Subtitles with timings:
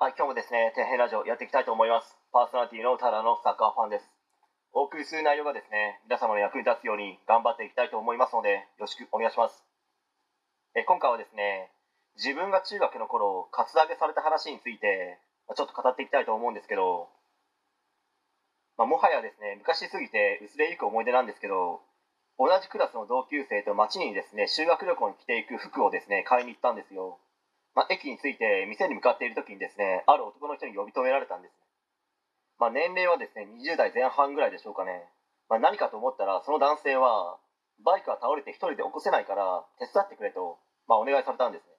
[0.00, 2.16] はい、今日もですね、天変ラジオやっていきたいと思います。
[2.32, 4.08] パーソナリティのただのサッカーファンです。
[4.72, 9.60] お送りする内容がですね、皆様の役に立つように頑張っていきたいと思いますので、よろしくお願いします。
[10.72, 11.68] え今回はですね、
[12.16, 17.12] 自分が中学の頃、カツアゲされた話について、まちょっと語っていきたいと思うんですけど、
[18.80, 21.84] まあ、もはやですね、昔すぎて薄れゆく思い出なんですけど、
[22.40, 27.20] 同じクラスの同級生と街にですね、修学旅行に着ていく服をですね、買いに行ったんですよ。
[27.74, 31.54] まあ、駅に着いて店に向かっている時にですねある男の人に呼び止められたんです、
[32.58, 35.06] まあ、年齢はですね20代前半ぐらいでしょうかね、
[35.48, 37.38] まあ、何かと思ったらその男性は
[37.84, 41.72] バイクが倒れて一人で起こせないから手伝ってくれと、まあ、お願いされたんですね、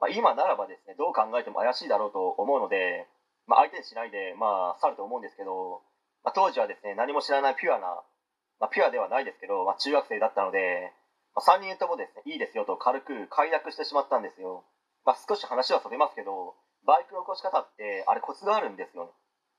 [0.00, 3.06] まあ、今ならばですねどう考えても怪しいだろうと思うので、
[3.46, 5.80] まあ、相手にしないでまあ去ると思うんですけど、
[6.26, 8.02] まあ、当時はですね何も知らないピュアな、
[8.58, 10.92] まあ、ピュアではないですけど、まあ、中学生だったので、
[11.32, 14.64] まあ、3人ともですねいいですよと軽く快諾してしまったんですよ。
[15.04, 16.54] まあ、少し話はそれますけど
[16.86, 19.10] バイクの起こし方ってあれコツがあるんですよね。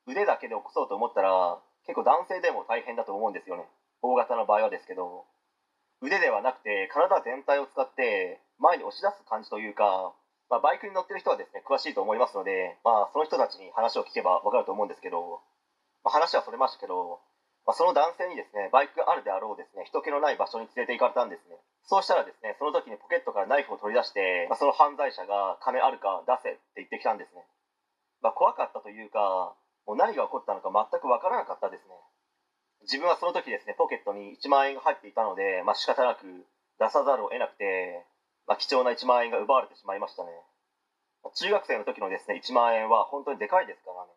[0.07, 3.65] 腕だけで起こそうと思ったら結構男性でも大変だと思うんですよね。
[4.01, 5.25] 大型の場合はですけど。
[6.01, 10.13] 腕ではなくて体全体を使って前に押し出す感じというか、
[10.49, 15.41] まあ、バイクに乗ってる人はですね詳しいと思いますので、まあ、その人たちに話を聞けば分かると思うんですけど、
[16.03, 17.19] まあ、話はそれましたけど、
[17.65, 27.45] まあ、その男性にですねバイクがあるであろうですね人気のない場所に連れて行かれたんですねそうしたらですね、その時にポケットからナイフを取り出して、まあ、その犯罪者が金あるか出せって言ってきたんですね。
[28.25, 29.53] まあ、怖かったというか、
[29.85, 31.93] もう何が起こったのか全くわからなかったですね。
[32.89, 36.25] 自分はその時ですね、ポケットに1万円が入っていたので、まあ、仕方なく
[36.81, 38.01] 出さざるを得なくて、
[38.49, 40.33] まあ、貴重な1万円が奪われてしまいましたね。
[41.37, 44.11] 中学生の時のですね、1万円は本当にでかいですからね。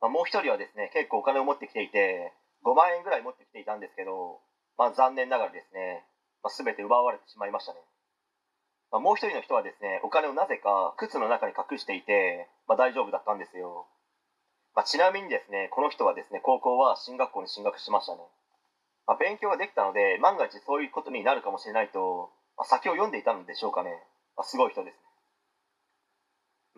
[0.00, 4.40] ま、もう一人はですね、結構お金を持ってきていて、5万円ぐらい持ってきていたんですけど、
[4.76, 6.04] まあ、残念ながらですね、
[6.42, 7.80] まあ、全て奪われてしまいましたね、
[8.90, 13.86] まあ、もう一人の人はですねお金をなぜか靴の中に隠していて、まあ、大丈夫だったんですよ、
[14.74, 18.22] まあ、ちなみにですねこの人はですね高校は進学校に進学しましたね、
[19.06, 23.90] まあ、勉強ができたので万が一そういうことになるかもしれないと、まあ、先を読んでいたのでしょうかね、
[24.36, 25.00] まあ、すごい人ですね。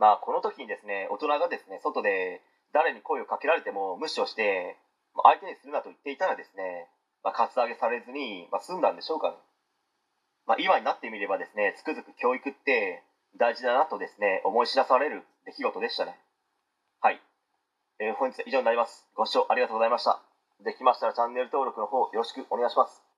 [0.01, 2.41] まあこの時にですね大人がですね外で
[2.73, 4.79] 誰に声をかけられても無視をして、
[5.15, 6.89] まあ、相手にするなと言っていたらですね、
[7.23, 9.37] まあ、カツアゲされずに、まあ、済んだんでしょうかね。
[10.47, 13.03] まあ、今になってみればですねつくづく教育って
[13.39, 16.19] 大事だなとですね思い知らされる出来事でしたね。
[17.01, 17.21] はい、
[18.01, 19.07] えー、本日は以上になります。
[19.15, 20.21] ご視聴ありがとうございました。
[20.65, 23.10] できましたらチャンネル登録の方よろしくお願いします。